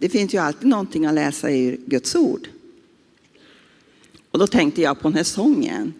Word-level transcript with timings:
det 0.00 0.08
finns 0.08 0.34
ju 0.34 0.38
alltid 0.38 0.68
någonting 0.68 1.06
att 1.06 1.14
läsa 1.14 1.50
i 1.50 1.80
Guds 1.86 2.14
ord. 2.14 2.48
Och 4.30 4.38
då 4.38 4.46
tänkte 4.46 4.82
jag 4.82 5.00
på 5.00 5.08
den 5.08 5.16
här 5.16 5.24
sången. 5.24 5.94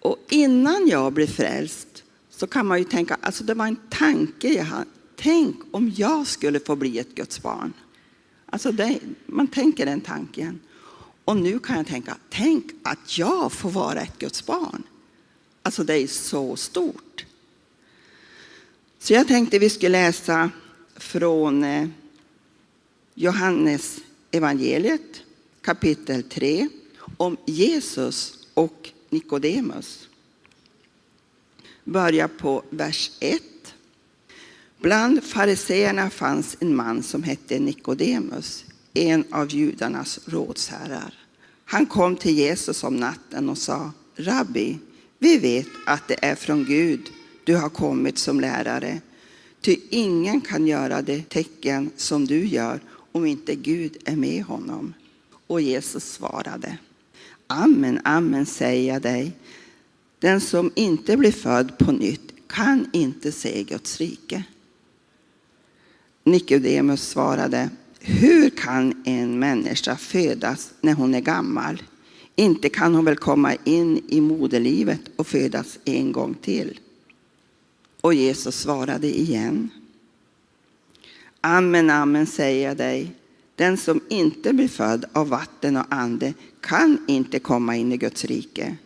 Och 0.00 0.16
innan 0.28 0.88
jag 0.88 1.12
blev 1.12 1.26
frälst 1.26 2.04
så 2.30 2.46
kan 2.46 2.66
man 2.66 2.78
ju 2.78 2.84
tänka, 2.84 3.18
alltså 3.20 3.44
det 3.44 3.54
var 3.54 3.66
en 3.66 3.80
tanke 3.88 4.48
jag 4.48 4.64
hade. 4.64 4.86
Tänk 5.16 5.56
om 5.70 5.92
jag 5.96 6.26
skulle 6.26 6.60
få 6.60 6.76
bli 6.76 6.98
ett 6.98 7.14
Guds 7.14 7.42
barn. 7.42 7.72
Alltså 8.46 8.72
det, 8.72 8.98
man 9.26 9.46
tänker 9.46 9.86
den 9.86 10.00
tanken. 10.00 10.60
Och 11.24 11.36
nu 11.36 11.58
kan 11.58 11.76
jag 11.76 11.86
tänka, 11.86 12.16
tänk 12.30 12.64
att 12.82 13.18
jag 13.18 13.52
får 13.52 13.70
vara 13.70 14.00
ett 14.00 14.18
Guds 14.18 14.46
barn. 14.46 14.82
Alltså 15.62 15.84
det 15.84 15.94
är 15.94 16.06
så 16.06 16.56
stort. 16.56 17.24
Så 18.98 19.12
jag 19.12 19.28
tänkte 19.28 19.58
vi 19.58 19.70
skulle 19.70 20.02
läsa 20.02 20.50
från 20.96 21.64
eh, 21.64 21.88
Johannes 23.22 23.98
evangeliet 24.30 25.22
kapitel 25.60 26.22
3 26.22 26.68
om 27.16 27.36
Jesus 27.46 28.48
och 28.54 28.90
Nikodemus. 29.10 30.08
Börja 31.84 32.28
på 32.28 32.62
vers 32.70 33.10
1. 33.20 33.42
Bland 34.78 35.24
fariseerna 35.24 36.10
fanns 36.10 36.56
en 36.60 36.76
man 36.76 37.02
som 37.02 37.22
hette 37.22 37.58
Nikodemus, 37.58 38.64
en 38.94 39.24
av 39.30 39.54
judarnas 39.54 40.20
rådsherrar. 40.26 41.14
Han 41.64 41.86
kom 41.86 42.16
till 42.16 42.38
Jesus 42.38 42.84
om 42.84 42.96
natten 42.96 43.48
och 43.48 43.58
sa, 43.58 43.92
Rabbi, 44.16 44.78
vi 45.18 45.38
vet 45.38 45.68
att 45.86 46.08
det 46.08 46.24
är 46.24 46.34
från 46.34 46.64
Gud 46.64 47.10
du 47.44 47.56
har 47.56 47.68
kommit 47.68 48.18
som 48.18 48.40
lärare. 48.40 49.00
Ty 49.60 49.76
ingen 49.90 50.40
kan 50.40 50.66
göra 50.66 51.02
det 51.02 51.28
tecken 51.28 51.90
som 51.96 52.26
du 52.26 52.46
gör 52.46 52.80
om 53.12 53.26
inte 53.26 53.54
Gud 53.54 53.96
är 54.04 54.16
med 54.16 54.44
honom. 54.44 54.94
Och 55.46 55.60
Jesus 55.60 56.04
svarade, 56.04 56.78
Amen, 57.46 58.00
amen 58.04 58.46
säger 58.46 58.92
jag 58.92 59.02
dig. 59.02 59.32
Den 60.18 60.40
som 60.40 60.72
inte 60.74 61.16
blir 61.16 61.32
född 61.32 61.78
på 61.78 61.92
nytt 61.92 62.32
kan 62.46 62.90
inte 62.92 63.32
se 63.32 63.62
Guds 63.62 63.98
rike. 63.98 64.44
Nikodemus 66.24 67.08
svarade, 67.08 67.70
hur 68.00 68.50
kan 68.50 69.02
en 69.04 69.38
människa 69.38 69.96
födas 69.96 70.70
när 70.80 70.94
hon 70.94 71.14
är 71.14 71.20
gammal? 71.20 71.82
Inte 72.36 72.68
kan 72.68 72.94
hon 72.94 73.04
väl 73.04 73.16
komma 73.16 73.54
in 73.64 74.04
i 74.08 74.20
moderlivet 74.20 75.00
och 75.16 75.26
födas 75.26 75.78
en 75.84 76.12
gång 76.12 76.34
till? 76.34 76.80
Och 78.00 78.14
Jesus 78.14 78.54
svarade 78.60 79.18
igen. 79.18 79.70
Amen, 81.40 81.90
amen 81.90 82.26
säger 82.26 82.68
jag 82.68 82.76
dig. 82.76 83.12
Den 83.54 83.76
som 83.76 84.00
inte 84.08 84.52
blir 84.52 84.68
född 84.68 85.04
av 85.12 85.28
vatten 85.28 85.76
och 85.76 85.86
ande 85.88 86.34
kan 86.60 87.04
inte 87.08 87.38
komma 87.38 87.76
in 87.76 87.92
i 87.92 87.96
Guds 87.96 88.24
rike. 88.24 88.76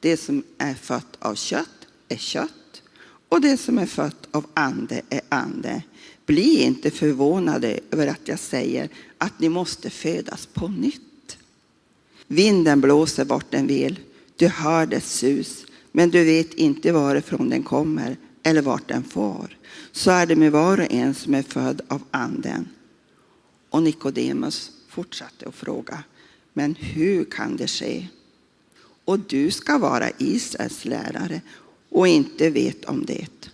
Det 0.00 0.16
som 0.16 0.42
är 0.58 0.74
fött 0.74 1.16
av 1.18 1.34
kött 1.34 1.86
är 2.08 2.16
kött 2.16 2.82
och 3.28 3.40
det 3.40 3.56
som 3.56 3.78
är 3.78 3.86
fött 3.86 4.28
av 4.30 4.46
ande 4.54 5.02
är 5.08 5.20
ande. 5.28 5.82
Bli 6.26 6.62
inte 6.62 6.90
förvånade 6.90 7.80
över 7.90 8.06
att 8.06 8.28
jag 8.28 8.38
säger 8.38 8.88
att 9.18 9.40
ni 9.40 9.48
måste 9.48 9.90
födas 9.90 10.46
på 10.46 10.68
nytt. 10.68 11.38
Vinden 12.26 12.80
blåser 12.80 13.24
vart 13.24 13.50
den 13.50 13.66
vill. 13.66 13.98
Du 14.36 14.48
hör 14.48 14.86
dess 14.86 15.12
sus, 15.12 15.66
men 15.92 16.10
du 16.10 16.24
vet 16.24 16.54
inte 16.54 16.92
varifrån 16.92 17.48
den 17.48 17.62
kommer 17.62 18.16
eller 18.42 18.62
vart 18.62 18.88
den 18.88 19.04
får. 19.04 19.56
Så 19.92 20.10
är 20.10 20.26
det 20.26 20.36
med 20.36 20.52
var 20.52 20.80
och 20.80 20.92
en 20.92 21.14
som 21.14 21.34
är 21.34 21.42
född 21.42 21.80
av 21.88 22.02
anden. 22.10 22.68
Och 23.70 23.82
Nikodemus 23.82 24.70
fortsatte 24.88 25.48
att 25.48 25.54
fråga, 25.54 26.02
men 26.52 26.74
hur 26.74 27.24
kan 27.24 27.56
det 27.56 27.66
ske? 27.66 28.06
Och 29.04 29.18
du 29.18 29.50
ska 29.50 29.78
vara 29.78 30.10
Israels 30.18 30.84
lärare 30.84 31.40
och 31.88 32.08
inte 32.08 32.50
vet 32.50 32.84
om 32.84 33.04
det. 33.04 33.50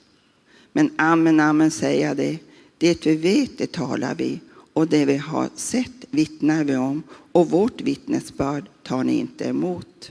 Men 0.72 0.90
amen, 0.96 1.40
amen 1.40 1.70
säger 1.70 2.08
jag 2.08 2.16
det. 2.16 2.38
Det 2.78 3.06
vi 3.06 3.16
vet, 3.16 3.58
det 3.58 3.72
talar 3.72 4.14
vi 4.14 4.40
och 4.72 4.88
det 4.88 5.04
vi 5.04 5.16
har 5.16 5.48
sett 5.54 6.04
vittnar 6.10 6.64
vi 6.64 6.76
om 6.76 7.02
och 7.32 7.50
vårt 7.50 7.80
vittnesbörd 7.80 8.64
tar 8.82 9.04
ni 9.04 9.18
inte 9.18 9.44
emot. 9.44 10.10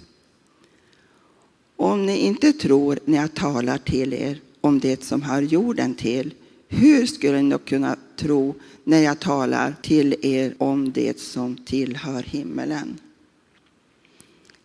Om 1.75 2.05
ni 2.05 2.17
inte 2.17 2.53
tror 2.53 2.99
när 3.05 3.17
jag 3.17 3.33
talar 3.33 3.77
till 3.77 4.13
er 4.13 4.41
om 4.65 4.79
det 4.79 5.03
som 5.03 5.21
hör 5.21 5.41
jorden 5.41 5.95
till, 5.95 6.33
hur 6.67 7.05
skulle 7.05 7.41
ni 7.41 7.57
kunna 7.65 7.95
tro 8.15 8.55
när 8.83 8.99
jag 8.99 9.19
talar 9.19 9.75
till 9.81 10.15
er 10.21 10.53
om 10.57 10.91
det 10.91 11.19
som 11.19 11.55
tillhör 11.55 12.23
himmelen? 12.23 12.99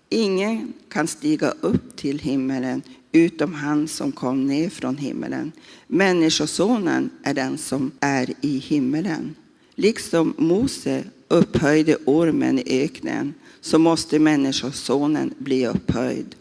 Ingen 0.08 0.72
kan 0.88 1.06
stiga 1.06 1.54
upp 1.60 1.96
till 1.96 2.18
himmelen 2.18 2.82
utom 3.12 3.54
han 3.54 3.88
som 3.88 4.12
kom 4.12 4.46
ner 4.46 4.70
från 4.70 4.96
himmelen. 4.96 5.52
Människosonen 5.86 7.10
är 7.22 7.34
den 7.34 7.58
som 7.58 7.90
är 8.00 8.34
i 8.40 8.58
himmelen. 8.58 9.34
Liksom 9.74 10.34
Mose 10.36 11.04
upphöjde 11.28 11.96
ormen 12.04 12.58
i 12.58 12.84
öknen 12.84 13.34
så 13.60 13.78
måste 13.78 14.18
Människosonen 14.18 15.34
bli 15.38 15.66
upphöjd. 15.66 16.34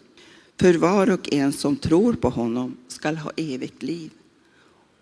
För 0.60 0.74
var 0.74 1.10
och 1.10 1.32
en 1.32 1.52
som 1.52 1.76
tror 1.76 2.12
på 2.12 2.28
honom 2.28 2.76
skall 2.88 3.16
ha 3.16 3.30
evigt 3.36 3.82
liv. 3.82 4.10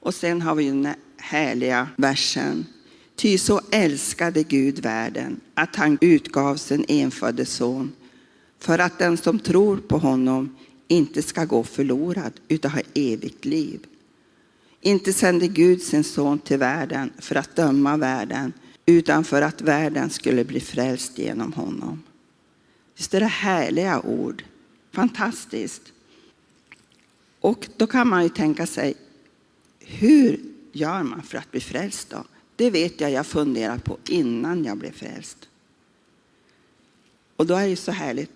Och 0.00 0.14
sen 0.14 0.42
har 0.42 0.54
vi 0.54 0.64
den 0.64 0.88
härliga 1.16 1.88
versen. 1.96 2.66
Ty 3.16 3.38
så 3.38 3.60
älskade 3.70 4.42
Gud 4.42 4.78
världen 4.78 5.41
att 5.54 5.76
han 5.76 5.98
utgav 6.00 6.56
sin 6.56 6.84
enfödde 6.88 7.47
son 7.47 7.92
för 8.58 8.78
att 8.78 8.98
den 8.98 9.16
som 9.16 9.38
tror 9.38 9.76
på 9.76 9.98
honom 9.98 10.56
inte 10.88 11.22
ska 11.22 11.44
gå 11.44 11.64
förlorad 11.64 12.32
utan 12.48 12.70
ha 12.70 12.80
evigt 12.94 13.44
liv. 13.44 13.80
Inte 14.80 15.12
sände 15.12 15.48
Gud 15.48 15.82
sin 15.82 16.04
son 16.04 16.38
till 16.38 16.58
världen 16.58 17.12
för 17.18 17.34
att 17.34 17.56
döma 17.56 17.97
världen 17.97 18.52
utan 18.86 19.24
för 19.24 19.42
att 19.42 19.60
världen 19.62 20.10
skulle 20.10 20.44
bli 20.44 20.60
frälst 20.60 21.18
genom 21.18 21.52
honom. 21.52 22.02
Visst 22.97 23.14
är 23.14 23.20
det 23.20 23.26
härliga 23.26 24.00
ord? 24.00 24.44
Fantastiskt. 24.98 25.92
Och 27.41 27.69
då 27.76 27.86
kan 27.86 28.09
man 28.09 28.22
ju 28.22 28.28
tänka 28.28 28.66
sig, 28.66 28.94
hur 29.78 30.41
gör 30.72 31.03
man 31.03 31.22
för 31.22 31.38
att 31.38 31.50
bli 31.50 31.60
frälst 31.60 32.10
då? 32.10 32.25
Det 32.56 32.70
vet 32.70 33.00
jag 33.00 33.10
jag 33.10 33.26
funderar 33.26 33.78
på 33.78 33.98
innan 34.09 34.64
jag 34.64 34.76
blev 34.76 34.92
frälst. 34.92 35.48
Och 37.36 37.47
då 37.47 37.54
är 37.54 37.69
det 37.69 37.76
så 37.76 37.92
härligt, 37.92 38.31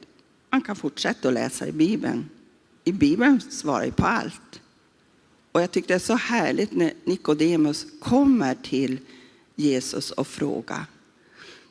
man 0.50 0.60
kan 0.60 0.76
fortsätta 0.76 1.28
att 1.28 1.34
läsa 1.34 1.68
i 1.68 1.72
Bibeln. 1.72 2.28
I 2.84 2.92
Bibeln 2.92 3.40
svarar 3.40 3.84
ju 3.84 3.92
på 3.92 4.06
allt. 4.06 4.60
Och 5.52 5.62
jag 5.62 5.70
tyckte 5.70 5.92
det 5.92 5.96
är 5.96 5.98
så 5.98 6.14
härligt 6.14 6.72
när 6.72 6.92
Nikodemus 7.04 7.86
kommer 8.00 8.54
till 8.54 8.98
Jesus 9.54 10.10
och 10.10 10.26
frågar. 10.26 10.86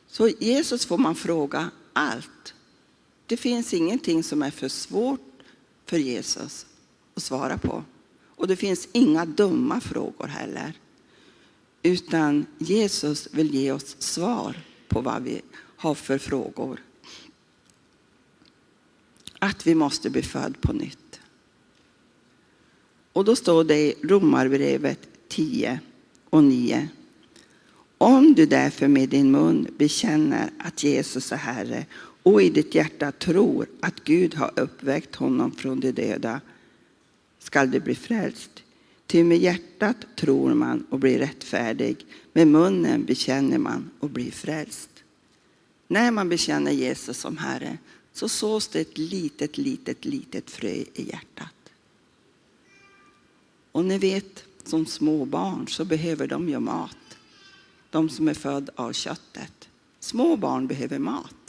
Så 0.08 0.28
Jesus 0.28 0.86
får 0.86 0.98
man 0.98 1.14
fråga 1.14 1.70
allt. 1.92 2.54
Det 3.32 3.36
finns 3.36 3.74
ingenting 3.74 4.22
som 4.22 4.42
är 4.42 4.50
för 4.50 4.68
svårt 4.68 5.20
för 5.86 5.98
Jesus 5.98 6.66
att 7.14 7.22
svara 7.22 7.58
på. 7.58 7.84
Och 8.26 8.48
det 8.48 8.56
finns 8.56 8.88
inga 8.92 9.24
dumma 9.24 9.80
frågor 9.80 10.26
heller. 10.26 10.72
Utan 11.82 12.46
Jesus 12.58 13.28
vill 13.32 13.54
ge 13.54 13.72
oss 13.72 13.96
svar 13.98 14.56
på 14.88 15.00
vad 15.00 15.22
vi 15.22 15.42
har 15.76 15.94
för 15.94 16.18
frågor. 16.18 16.82
Att 19.38 19.66
vi 19.66 19.74
måste 19.74 20.10
bli 20.10 20.22
född 20.22 20.60
på 20.60 20.72
nytt. 20.72 21.20
Och 23.12 23.24
då 23.24 23.36
står 23.36 23.64
det 23.64 23.78
i 23.78 23.94
Romarbrevet 24.02 25.08
10 25.28 25.80
och 26.30 26.44
9. 26.44 26.88
Om 27.98 28.34
du 28.34 28.46
därför 28.46 28.88
med 28.88 29.08
din 29.08 29.30
mun 29.30 29.66
bekänner 29.78 30.50
att 30.58 30.82
Jesus 30.82 31.32
är 31.32 31.36
Herre 31.36 31.86
och 32.22 32.42
i 32.42 32.50
ditt 32.50 32.74
hjärta 32.74 33.12
tror 33.12 33.66
att 33.80 34.04
Gud 34.04 34.34
har 34.34 34.50
uppväckt 34.56 35.14
honom 35.14 35.52
från 35.52 35.80
de 35.80 35.92
döda 35.92 36.40
skall 37.38 37.70
du 37.70 37.80
bli 37.80 37.94
frälst. 37.94 38.50
Ty 39.06 39.24
med 39.24 39.38
hjärtat 39.38 39.96
tror 40.16 40.54
man 40.54 40.86
och 40.90 40.98
blir 40.98 41.18
rättfärdig, 41.18 42.06
med 42.32 42.48
munnen 42.48 43.04
bekänner 43.04 43.58
man 43.58 43.90
och 44.00 44.10
blir 44.10 44.30
frälst. 44.30 44.90
När 45.88 46.10
man 46.10 46.28
bekänner 46.28 46.72
Jesus 46.72 47.18
som 47.18 47.36
Herre 47.36 47.78
så 48.12 48.28
sås 48.28 48.68
det 48.68 48.80
ett 48.80 48.98
litet, 48.98 49.58
litet, 49.58 50.04
litet 50.04 50.50
frö 50.50 50.68
i 50.68 51.08
hjärtat. 51.10 51.72
Och 53.72 53.84
ni 53.84 53.98
vet, 53.98 54.44
som 54.64 54.86
små 54.86 55.24
barn 55.24 55.68
så 55.68 55.84
behöver 55.84 56.26
de 56.26 56.48
ju 56.48 56.60
mat. 56.60 56.96
De 57.90 58.08
som 58.08 58.28
är 58.28 58.34
födda 58.34 58.72
av 58.76 58.92
köttet. 58.92 59.68
Små 60.00 60.36
barn 60.36 60.66
behöver 60.66 60.98
mat. 60.98 61.41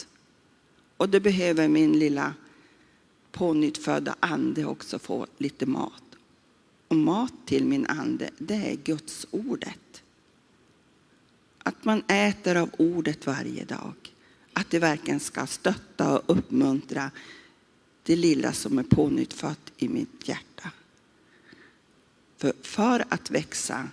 Och 0.97 1.09
det 1.09 1.19
behöver 1.19 1.67
min 1.67 1.99
lilla 1.99 2.33
pånyttfödda 3.31 4.15
ande 4.19 4.65
också 4.65 4.99
få 4.99 5.27
lite 5.37 5.65
mat. 5.65 6.03
Och 6.87 6.95
mat 6.95 7.33
till 7.45 7.65
min 7.65 7.87
ande, 7.87 8.29
det 8.37 8.71
är 8.71 8.75
Guds 8.75 9.27
ordet. 9.31 10.03
Att 11.57 11.85
man 11.85 12.03
äter 12.07 12.55
av 12.55 12.69
ordet 12.77 13.25
varje 13.25 13.65
dag. 13.65 13.93
Att 14.53 14.69
det 14.69 14.79
verkligen 14.79 15.19
ska 15.19 15.47
stötta 15.47 16.17
och 16.17 16.37
uppmuntra 16.37 17.11
det 18.03 18.15
lilla 18.15 18.53
som 18.53 18.79
är 18.79 18.83
pånyttfött 18.83 19.71
i 19.77 19.89
mitt 19.89 20.27
hjärta. 20.27 20.71
För, 22.37 22.53
för 22.61 23.05
att 23.09 23.31
växa 23.31 23.89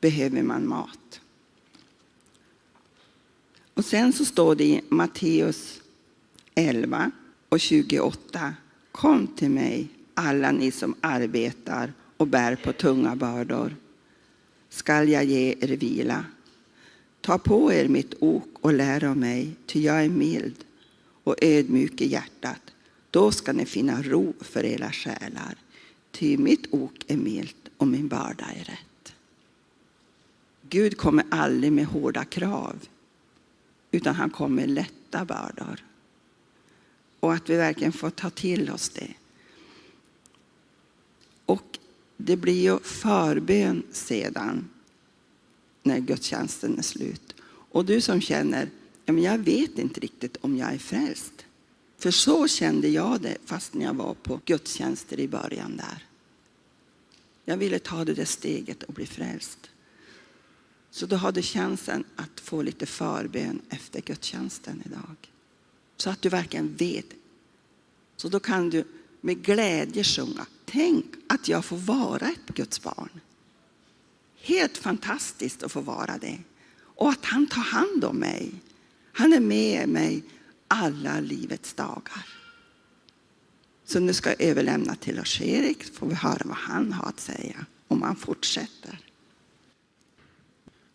behöver 0.00 0.42
man 0.42 0.68
mat. 0.68 1.20
Och 3.80 3.86
sen 3.86 4.12
så 4.12 4.24
står 4.24 4.54
det 4.54 4.64
i 4.64 4.80
Matteus 4.88 5.80
11 6.54 7.10
och 7.48 7.60
28. 7.60 8.54
Kom 8.92 9.26
till 9.26 9.50
mig 9.50 9.88
alla 10.14 10.52
ni 10.52 10.70
som 10.70 10.94
arbetar 11.00 11.92
och 12.16 12.26
bär 12.26 12.56
på 12.56 12.72
tunga 12.72 13.16
bördor. 13.16 13.76
Skall 14.68 15.08
jag 15.08 15.24
ge 15.24 15.54
er 15.60 15.76
vila. 15.76 16.24
Ta 17.20 17.38
på 17.38 17.72
er 17.72 17.88
mitt 17.88 18.14
ok 18.18 18.48
och 18.60 18.72
lär 18.72 19.04
av 19.04 19.16
mig, 19.16 19.56
ty 19.66 19.80
jag 19.80 20.04
är 20.04 20.08
mild 20.08 20.64
och 21.24 21.36
ödmjuk 21.42 22.00
i 22.00 22.06
hjärtat. 22.06 22.62
Då 23.10 23.32
ska 23.32 23.52
ni 23.52 23.64
finna 23.64 24.02
ro 24.02 24.34
för 24.40 24.64
era 24.64 24.92
själar. 24.92 25.56
Ty 26.10 26.38
mitt 26.38 26.66
ok 26.70 27.04
är 27.06 27.16
milt 27.16 27.68
och 27.76 27.88
min 27.88 28.08
börda 28.08 28.44
är 28.44 28.64
rätt. 28.64 29.14
Gud 30.68 30.96
kommer 30.96 31.24
aldrig 31.30 31.72
med 31.72 31.86
hårda 31.86 32.24
krav, 32.24 32.76
utan 33.90 34.14
han 34.14 34.30
kom 34.30 34.54
med 34.54 34.70
lätta 34.70 35.24
bördor. 35.24 35.84
Och 37.20 37.34
att 37.34 37.50
vi 37.50 37.56
verkligen 37.56 37.92
får 37.92 38.10
ta 38.10 38.30
till 38.30 38.70
oss 38.70 38.88
det. 38.88 39.14
Och 41.46 41.78
det 42.16 42.36
blir 42.36 42.62
ju 42.62 42.78
förbön 42.78 43.82
sedan 43.92 44.68
när 45.82 45.98
gudstjänsten 45.98 46.78
är 46.78 46.82
slut. 46.82 47.34
Och 47.70 47.84
du 47.84 48.00
som 48.00 48.20
känner, 48.20 48.68
jag 49.04 49.38
vet 49.38 49.78
inte 49.78 50.00
riktigt 50.00 50.36
om 50.40 50.56
jag 50.56 50.74
är 50.74 50.78
frälst. 50.78 51.32
För 51.98 52.10
så 52.10 52.48
kände 52.48 52.88
jag 52.88 53.20
det 53.20 53.36
fast 53.44 53.74
när 53.74 53.84
jag 53.84 53.94
var 53.94 54.14
på 54.14 54.40
gudstjänster 54.44 55.20
i 55.20 55.28
början 55.28 55.76
där. 55.76 56.04
Jag 57.44 57.56
ville 57.56 57.78
ta 57.78 58.04
det 58.04 58.14
där 58.14 58.24
steget 58.24 58.82
och 58.82 58.94
bli 58.94 59.06
frälst. 59.06 59.70
Så 60.90 61.06
då 61.06 61.16
hade 61.16 61.42
chansen 61.42 62.04
att 62.16 62.40
få 62.40 62.62
lite 62.62 62.86
förbön 62.86 63.62
efter 63.68 64.00
gudstjänsten 64.00 64.82
idag. 64.86 65.16
Så 65.96 66.10
att 66.10 66.22
du 66.22 66.28
verkligen 66.28 66.76
vet. 66.76 67.06
Så 68.16 68.28
då 68.28 68.40
kan 68.40 68.70
du 68.70 68.84
med 69.20 69.42
glädje 69.42 70.04
sjunga. 70.04 70.46
Tänk 70.64 71.06
att 71.28 71.48
jag 71.48 71.64
får 71.64 71.76
vara 71.76 72.28
ett 72.28 72.54
Guds 72.54 72.82
barn. 72.82 73.20
Helt 74.36 74.78
fantastiskt 74.78 75.62
att 75.62 75.72
få 75.72 75.80
vara 75.80 76.18
det. 76.18 76.38
Och 76.78 77.10
att 77.10 77.24
han 77.24 77.46
tar 77.46 77.62
hand 77.62 78.04
om 78.04 78.16
mig. 78.16 78.52
Han 79.12 79.32
är 79.32 79.40
med 79.40 79.88
mig 79.88 80.22
alla 80.68 81.20
livets 81.20 81.74
dagar. 81.74 82.26
Så 83.84 84.00
nu 84.00 84.12
ska 84.12 84.30
jag 84.30 84.40
överlämna 84.40 84.94
till 84.94 85.16
Lars-Erik 85.16 85.84
så 85.84 85.92
får 85.92 86.06
vi 86.06 86.14
höra 86.14 86.42
vad 86.44 86.56
han 86.56 86.92
har 86.92 87.08
att 87.08 87.20
säga 87.20 87.66
om 87.88 88.02
han 88.02 88.16
fortsätter. 88.16 89.09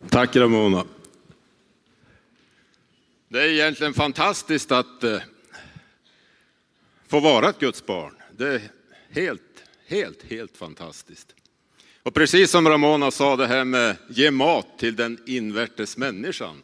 Tack 0.08 0.36
Ramona. 0.36 0.84
Det 3.28 3.42
är 3.42 3.48
egentligen 3.48 3.94
fantastiskt 3.94 4.72
att 4.72 5.04
eh, 5.04 5.18
få 7.08 7.20
vara 7.20 7.48
ett 7.48 7.58
Guds 7.58 7.86
barn. 7.86 8.14
Det 8.30 8.48
är 8.48 8.60
helt, 9.10 9.42
helt, 9.86 10.22
helt 10.22 10.56
fantastiskt. 10.56 11.34
Och 12.02 12.14
precis 12.14 12.50
som 12.50 12.68
Ramona 12.68 13.10
sa 13.10 13.36
det 13.36 13.46
här 13.46 13.64
med 13.64 13.96
ge 14.08 14.30
mat 14.30 14.78
till 14.78 14.96
den 14.96 15.18
invärtes 15.26 15.96
människan. 15.96 16.62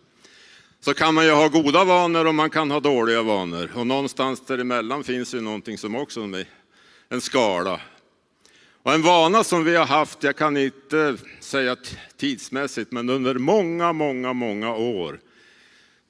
Så 0.81 0.94
kan 0.94 1.14
man 1.14 1.25
ju 1.25 1.31
ha 1.31 1.49
goda 1.49 1.84
vanor 1.84 2.25
och 2.25 2.34
man 2.34 2.50
kan 2.50 2.70
ha 2.70 2.81
dåliga 2.81 3.23
vanor. 3.23 3.70
Och 3.75 3.87
någonstans 3.87 4.46
däremellan 4.46 5.05
finns 5.05 5.34
ju 5.34 5.40
någonting 5.40 5.79
som 5.79 5.94
också 5.94 6.20
är 6.20 6.46
en 7.08 7.20
skala. 7.20 7.81
Och 8.84 8.93
en 8.93 9.02
vana 9.02 9.44
som 9.44 9.64
vi 9.64 9.76
har 9.76 9.87
haft, 9.87 10.23
jag 10.23 10.37
kan 10.37 10.56
inte 10.56 11.17
säga 11.40 11.76
tidsmässigt, 12.17 12.93
men 12.93 13.11
under 13.11 13.34
många, 13.34 13.93
många, 13.93 14.32
många 14.32 14.75
år. 14.75 15.20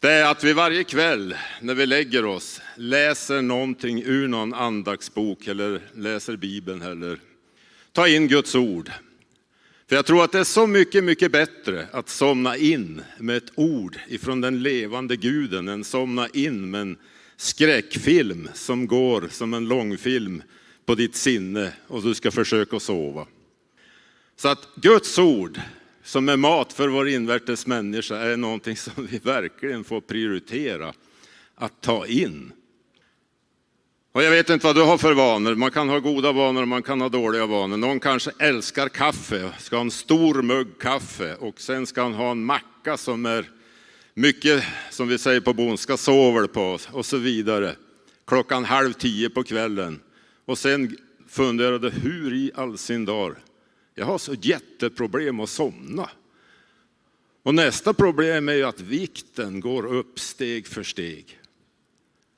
Det 0.01 0.11
är 0.11 0.31
att 0.31 0.45
vi 0.45 0.53
varje 0.53 0.85
kväll 0.85 1.35
när 1.61 1.75
vi 1.75 1.87
lägger 1.87 2.25
oss 2.25 2.61
läser 2.77 3.43
någonting 3.43 4.03
ur 4.03 4.29
någon 4.29 4.55
andagsbok 4.55 5.47
eller 5.47 5.81
läser 5.95 6.37
Bibeln 6.37 6.83
eller 6.83 7.19
tar 7.93 8.07
in 8.07 8.29
Guds 8.29 8.55
ord. 8.55 8.91
För 9.89 9.97
jag 9.97 10.07
tror 10.07 10.25
att 10.25 10.33
det 10.33 10.39
är 10.39 10.45
så 10.45 10.67
mycket, 10.67 11.05
mycket 11.05 11.33
bättre 11.33 11.87
att 11.93 12.09
somna 12.09 12.57
in 12.57 13.03
med 13.19 13.37
ett 13.37 13.53
ord 13.55 13.99
ifrån 14.09 14.41
den 14.41 14.63
levande 14.63 15.17
guden 15.17 15.69
än 15.69 15.85
somna 15.85 16.29
in 16.29 16.71
med 16.71 16.81
en 16.81 16.97
skräckfilm 17.37 18.49
som 18.55 18.87
går 18.87 19.29
som 19.31 19.55
en 19.55 19.69
långfilm 19.69 20.43
på 20.87 20.95
ditt 20.95 21.17
sinne 21.17 21.73
och 21.87 22.03
du 22.03 22.15
ska 22.15 22.31
försöka 22.31 22.81
sova. 22.81 23.27
Så 24.37 24.49
att 24.49 24.69
Guds 24.75 25.19
ord 25.19 25.61
som 26.03 26.29
är 26.29 26.37
mat 26.37 26.73
för 26.73 26.89
vår 26.89 27.09
invärtes 27.09 27.67
människa 27.67 28.17
är 28.17 28.37
någonting 28.37 28.77
som 28.77 29.07
vi 29.11 29.19
verkligen 29.19 29.85
får 29.85 30.01
prioritera 30.01 30.93
att 31.55 31.81
ta 31.81 32.07
in. 32.07 32.53
Och 34.13 34.23
jag 34.23 34.31
vet 34.31 34.51
inte 34.51 34.67
vad 34.67 34.77
du 34.77 34.83
har 34.83 34.99
för 34.99 35.15
vanor. 35.15 35.55
Man 35.55 35.71
kan 35.71 35.89
ha 35.89 35.99
goda 35.99 36.33
vanor 36.33 36.63
och 36.63 36.69
man 36.69 36.83
kan 36.83 37.01
ha 37.01 37.09
dåliga 37.09 37.47
vanor. 37.47 37.77
Någon 37.77 38.01
kanske 38.01 38.31
älskar 38.39 38.89
kaffe, 38.89 39.53
ska 39.59 39.77
ha 39.77 39.81
en 39.81 39.91
stor 39.91 40.43
mugg 40.43 40.79
kaffe 40.81 41.35
och 41.35 41.61
sen 41.61 41.87
ska 41.87 42.03
han 42.03 42.15
ha 42.15 42.31
en 42.31 42.45
macka 42.45 42.97
som 42.97 43.27
är 43.27 43.51
mycket, 44.15 44.65
som 44.91 45.09
vi 45.09 45.19
säger 45.19 45.41
på 45.41 45.53
bondska, 45.53 45.97
sover 45.97 46.47
på 46.47 46.79
och 46.93 47.07
så 47.07 47.17
vidare. 47.17 47.77
Klockan 48.27 48.65
halv 48.65 48.93
tio 48.93 49.31
på 49.31 49.43
kvällen. 49.43 50.01
Och 50.45 50.59
sen 50.59 50.97
funderade 51.29 51.91
hur 51.91 52.35
i 52.35 52.51
all 52.55 52.79
sin 52.79 53.05
dar, 53.05 53.39
jag 53.95 54.07
har 54.07 54.19
så 54.19 54.35
jätteproblem 54.35 55.41
att 55.41 55.51
somna. 55.51 56.11
Och 57.43 57.55
nästa 57.55 57.95
problem 57.95 58.49
är 58.49 58.53
ju 58.53 58.65
att 58.65 58.81
vikten 58.81 59.61
går 59.61 59.95
upp 59.95 60.19
steg 60.19 60.67
för 60.67 60.83
steg. 60.83 61.39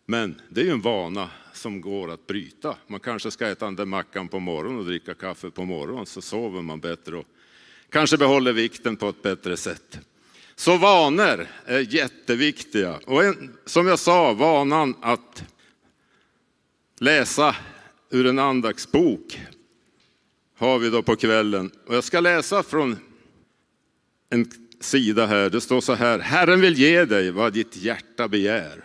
Men 0.06 0.40
det 0.48 0.60
är 0.60 0.64
ju 0.64 0.70
en 0.70 0.80
vana 0.80 1.30
som 1.52 1.80
går 1.80 2.10
att 2.10 2.26
bryta. 2.26 2.76
Man 2.86 3.00
kanske 3.00 3.30
ska 3.30 3.46
äta 3.48 3.64
den 3.64 3.76
där 3.76 3.84
mackan 3.84 4.28
på 4.28 4.40
morgonen 4.40 4.78
och 4.78 4.84
dricka 4.84 5.14
kaffe 5.14 5.50
på 5.50 5.64
morgonen 5.64 6.06
så 6.06 6.22
sover 6.22 6.62
man 6.62 6.80
bättre 6.80 7.16
och 7.16 7.26
kanske 7.90 8.16
behåller 8.16 8.52
vikten 8.52 8.96
på 8.96 9.08
ett 9.08 9.22
bättre 9.22 9.56
sätt. 9.56 9.98
Så 10.54 10.76
vanor 10.76 11.46
är 11.64 11.94
jätteviktiga. 11.94 12.98
Och 13.04 13.24
en, 13.24 13.56
som 13.64 13.86
jag 13.86 13.98
sa, 13.98 14.32
vanan 14.32 14.94
att 15.00 15.44
läsa 16.98 17.56
ur 18.14 18.26
en 18.26 18.38
andaktsbok 18.38 19.40
har 20.58 20.78
vi 20.78 20.90
då 20.90 21.02
på 21.02 21.16
kvällen. 21.16 21.70
Och 21.86 21.94
jag 21.94 22.04
ska 22.04 22.20
läsa 22.20 22.62
från 22.62 22.96
en 24.30 24.50
sida 24.80 25.26
här. 25.26 25.50
Det 25.50 25.60
står 25.60 25.80
så 25.80 25.92
här. 25.92 26.18
Herren 26.18 26.60
vill 26.60 26.78
ge 26.78 27.04
dig 27.04 27.30
vad 27.30 27.52
ditt 27.52 27.76
hjärta 27.76 28.28
begär. 28.28 28.84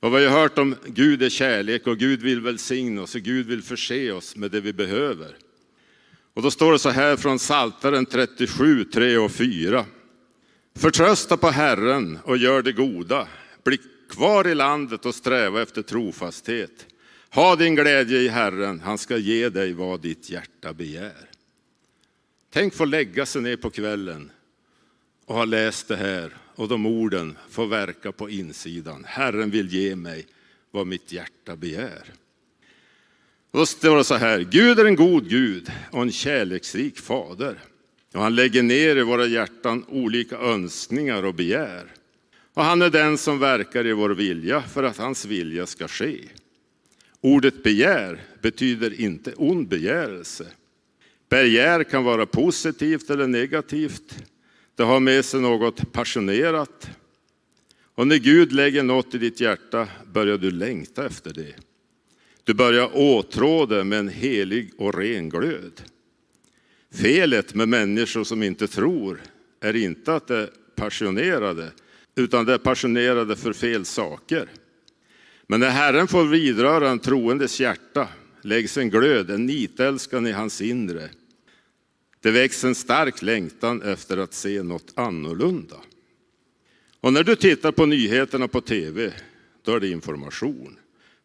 Och 0.00 0.16
vi 0.16 0.26
har 0.26 0.40
hört 0.40 0.58
om 0.58 0.76
Gud 0.86 1.22
är 1.22 1.28
kärlek 1.28 1.86
och 1.86 1.98
Gud 1.98 2.22
vill 2.22 2.40
välsigna 2.40 3.02
oss 3.02 3.14
och 3.14 3.20
Gud 3.20 3.46
vill 3.46 3.62
förse 3.62 4.12
oss 4.12 4.36
med 4.36 4.50
det 4.50 4.60
vi 4.60 4.72
behöver. 4.72 5.36
Och 6.34 6.42
då 6.42 6.50
står 6.50 6.72
det 6.72 6.78
så 6.78 6.90
här 6.90 7.16
från 7.16 7.38
Saltaren 7.38 8.06
37, 8.06 8.84
3 8.84 9.18
och 9.18 9.32
4. 9.32 9.84
Förtrösta 10.76 11.36
på 11.36 11.48
Herren 11.48 12.18
och 12.24 12.36
gör 12.36 12.62
det 12.62 12.72
goda. 12.72 13.28
Bli 13.64 13.78
kvar 14.08 14.48
i 14.48 14.54
landet 14.54 15.06
och 15.06 15.14
sträva 15.14 15.62
efter 15.62 15.82
trofasthet. 15.82 16.86
Ha 17.32 17.56
din 17.56 17.74
glädje 17.74 18.18
i 18.18 18.28
Herren, 18.28 18.80
han 18.80 18.98
ska 18.98 19.16
ge 19.16 19.48
dig 19.48 19.72
vad 19.72 20.00
ditt 20.00 20.30
hjärta 20.30 20.72
begär. 20.72 21.30
Tänk 22.50 22.74
få 22.74 22.84
lägga 22.84 23.26
sig 23.26 23.42
ner 23.42 23.56
på 23.56 23.70
kvällen 23.70 24.30
och 25.24 25.34
ha 25.34 25.44
läst 25.44 25.88
det 25.88 25.96
här 25.96 26.30
och 26.54 26.68
de 26.68 26.86
orden 26.86 27.38
får 27.50 27.66
verka 27.66 28.12
på 28.12 28.30
insidan. 28.30 29.04
Herren 29.08 29.50
vill 29.50 29.74
ge 29.74 29.96
mig 29.96 30.26
vad 30.70 30.86
mitt 30.86 31.12
hjärta 31.12 31.56
begär. 31.56 32.04
då 33.52 33.66
står 33.66 33.96
det 33.96 34.04
så 34.04 34.14
här, 34.14 34.40
Gud 34.40 34.78
är 34.78 34.84
en 34.84 34.96
god 34.96 35.28
Gud 35.28 35.72
och 35.90 36.02
en 36.02 36.12
kärleksrik 36.12 36.98
fader. 36.98 37.58
Och 38.14 38.22
han 38.22 38.34
lägger 38.34 38.62
ner 38.62 38.96
i 38.96 39.02
våra 39.02 39.26
hjärtan 39.26 39.84
olika 39.88 40.36
önskningar 40.36 41.22
och 41.22 41.34
begär. 41.34 41.84
Och 42.54 42.64
han 42.64 42.82
är 42.82 42.90
den 42.90 43.18
som 43.18 43.38
verkar 43.38 43.86
i 43.86 43.92
vår 43.92 44.10
vilja 44.10 44.62
för 44.62 44.82
att 44.82 44.96
hans 44.96 45.24
vilja 45.24 45.66
ska 45.66 45.88
ske. 45.88 46.18
Ordet 47.20 47.62
begär 47.62 48.22
betyder 48.42 49.00
inte 49.00 49.32
ond 49.36 49.68
begärelse. 49.68 50.46
Begär 51.28 51.84
kan 51.84 52.04
vara 52.04 52.26
positivt 52.26 53.10
eller 53.10 53.26
negativt. 53.26 54.24
Det 54.74 54.82
har 54.82 55.00
med 55.00 55.24
sig 55.24 55.40
något 55.40 55.92
passionerat. 55.92 56.90
Och 57.94 58.06
när 58.06 58.16
Gud 58.16 58.52
lägger 58.52 58.82
något 58.82 59.14
i 59.14 59.18
ditt 59.18 59.40
hjärta 59.40 59.88
börjar 60.12 60.38
du 60.38 60.50
längta 60.50 61.06
efter 61.06 61.32
det. 61.32 61.54
Du 62.44 62.54
börjar 62.54 62.90
åtrå 62.96 63.66
det 63.66 63.84
med 63.84 63.98
en 63.98 64.08
helig 64.08 64.70
och 64.78 64.94
ren 64.94 65.28
glöd. 65.28 65.82
Felet 66.92 67.54
med 67.54 67.68
människor 67.68 68.24
som 68.24 68.42
inte 68.42 68.66
tror 68.66 69.20
är 69.60 69.76
inte 69.76 70.14
att 70.14 70.26
de 70.26 70.34
är 70.34 70.50
passionerade, 70.76 71.72
utan 72.14 72.44
de 72.44 72.52
är 72.52 72.58
passionerade 72.58 73.36
för 73.36 73.52
fel 73.52 73.84
saker. 73.84 74.48
Men 75.50 75.60
när 75.60 75.70
Herren 75.70 76.08
får 76.08 76.24
vidröra 76.24 76.90
en 76.90 76.98
troendes 76.98 77.60
hjärta 77.60 78.08
läggs 78.42 78.76
en 78.78 78.90
glöd, 78.90 79.30
en 79.30 79.46
nitälskan 79.46 80.26
i 80.26 80.32
hans 80.32 80.60
inre. 80.60 81.08
Det 82.20 82.30
väcks 82.30 82.64
en 82.64 82.74
stark 82.74 83.22
längtan 83.22 83.82
efter 83.82 84.16
att 84.16 84.34
se 84.34 84.62
något 84.62 84.92
annorlunda. 84.94 85.76
Och 87.00 87.12
när 87.12 87.24
du 87.24 87.36
tittar 87.36 87.72
på 87.72 87.86
nyheterna 87.86 88.48
på 88.48 88.60
tv, 88.60 89.12
då 89.64 89.74
är 89.74 89.80
det 89.80 89.88
information. 89.88 90.78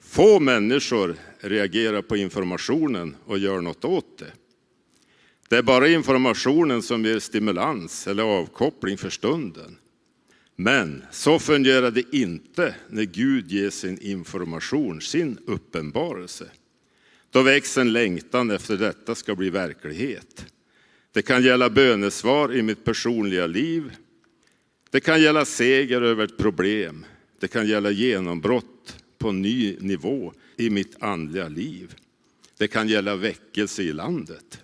Få 0.03 0.39
människor 0.39 1.15
reagerar 1.39 2.01
på 2.01 2.17
informationen 2.17 3.15
och 3.25 3.38
gör 3.38 3.62
något 3.62 3.86
åt 3.86 4.17
det. 4.17 4.32
Det 5.50 5.58
är 5.58 5.63
bara 5.63 5.88
informationen 5.88 6.82
som 6.82 7.05
ger 7.05 7.20
stimulans 7.20 8.08
eller 8.08 8.24
avkoppling 8.24 8.98
för 8.98 9.10
stunden. 9.10 9.77
Men 10.56 11.04
så 11.12 11.40
fungerar 11.40 11.92
det 11.92 12.16
inte 12.16 12.76
när 12.90 13.04
Gud 13.04 13.52
ger 13.52 13.70
sin 13.70 13.98
information, 14.02 15.02
sin 15.02 15.38
uppenbarelse. 15.46 16.50
Då 17.30 17.42
väcks 17.42 17.78
en 17.78 17.94
längtan 17.94 18.52
efter 18.52 18.78
detta 18.78 19.16
ska 19.16 19.36
bli 19.36 19.50
verklighet. 19.50 20.46
Det 21.12 21.22
kan 21.22 21.44
gälla 21.44 21.70
bönesvar 21.70 22.56
i 22.56 22.62
mitt 22.62 22.84
personliga 22.84 23.48
liv. 23.48 23.96
Det 24.90 25.00
kan 25.00 25.22
gälla 25.22 25.46
seger 25.46 26.02
över 26.02 26.24
ett 26.24 26.38
problem. 26.38 27.06
Det 27.40 27.48
kan 27.48 27.68
gälla 27.68 27.92
genombrott 27.92 29.04
på 29.18 29.32
ny 29.32 29.78
nivå 29.80 30.34
i 30.58 30.70
mitt 30.70 31.04
andliga 31.04 31.48
liv. 31.48 31.96
Det 32.58 32.68
kan 32.68 32.88
gälla 32.88 33.16
väckelse 33.16 33.84
i 33.84 33.94
landet. 33.94 34.62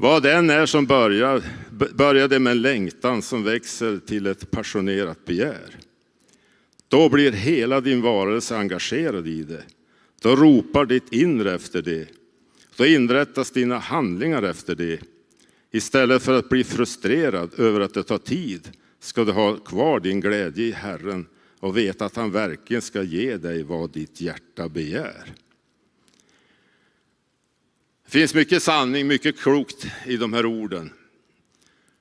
Vad 0.00 0.22
den 0.22 0.50
är 0.50 0.66
som 0.66 0.86
börjar, 0.86 1.42
började 1.94 2.38
med 2.38 2.50
en 2.50 2.62
längtan 2.62 3.22
som 3.22 3.44
växer 3.44 3.98
till 3.98 4.26
ett 4.26 4.50
passionerat 4.50 5.24
begär. 5.24 5.76
Då 6.88 7.08
blir 7.08 7.32
hela 7.32 7.80
din 7.80 8.02
varelse 8.02 8.56
engagerad 8.56 9.26
i 9.28 9.42
det. 9.42 9.62
Då 10.22 10.36
ropar 10.36 10.86
ditt 10.86 11.12
inre 11.12 11.54
efter 11.54 11.82
det. 11.82 12.08
Då 12.76 12.86
inrättas 12.86 13.50
dina 13.50 13.78
handlingar 13.78 14.42
efter 14.42 14.74
det. 14.74 15.00
Istället 15.70 16.22
för 16.22 16.38
att 16.38 16.48
bli 16.48 16.64
frustrerad 16.64 17.60
över 17.60 17.80
att 17.80 17.94
det 17.94 18.02
tar 18.02 18.18
tid 18.18 18.70
ska 19.00 19.24
du 19.24 19.32
ha 19.32 19.56
kvar 19.56 20.00
din 20.00 20.20
glädje 20.20 20.64
i 20.64 20.72
Herren 20.72 21.26
och 21.60 21.76
veta 21.76 22.04
att 22.04 22.16
han 22.16 22.30
verkligen 22.30 22.82
ska 22.82 23.02
ge 23.02 23.36
dig 23.36 23.62
vad 23.62 23.90
ditt 23.90 24.20
hjärta 24.20 24.68
begär. 24.68 25.34
Det 28.10 28.12
finns 28.12 28.34
mycket 28.34 28.62
sanning, 28.62 29.06
mycket 29.06 29.40
klokt 29.40 29.86
i 30.06 30.16
de 30.16 30.32
här 30.32 30.46
orden. 30.46 30.90